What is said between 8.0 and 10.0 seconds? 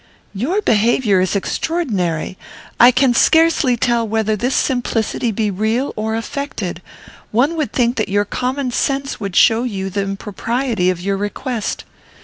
your common sense would show you